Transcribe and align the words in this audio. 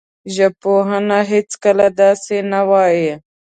ژبپوهنه 0.35 1.19
هېڅکله 1.31 1.87
داسې 2.01 2.35
نه 2.51 2.61
وايي 2.69 3.13